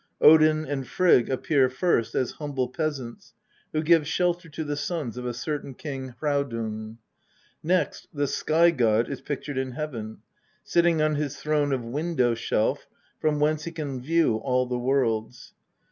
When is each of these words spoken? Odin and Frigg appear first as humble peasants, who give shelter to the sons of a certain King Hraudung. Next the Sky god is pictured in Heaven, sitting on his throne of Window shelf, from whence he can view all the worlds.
Odin 0.19 0.65
and 0.65 0.87
Frigg 0.87 1.29
appear 1.29 1.69
first 1.69 2.15
as 2.15 2.31
humble 2.31 2.69
peasants, 2.69 3.35
who 3.71 3.83
give 3.83 4.07
shelter 4.07 4.49
to 4.49 4.63
the 4.63 4.75
sons 4.75 5.15
of 5.15 5.27
a 5.27 5.31
certain 5.35 5.75
King 5.75 6.15
Hraudung. 6.19 6.97
Next 7.61 8.07
the 8.11 8.25
Sky 8.25 8.71
god 8.71 9.07
is 9.09 9.21
pictured 9.21 9.59
in 9.59 9.73
Heaven, 9.73 10.23
sitting 10.63 11.03
on 11.03 11.13
his 11.13 11.37
throne 11.37 11.71
of 11.71 11.83
Window 11.83 12.33
shelf, 12.33 12.87
from 13.19 13.39
whence 13.39 13.65
he 13.65 13.71
can 13.71 14.01
view 14.01 14.37
all 14.37 14.65
the 14.65 14.75
worlds. 14.79 15.53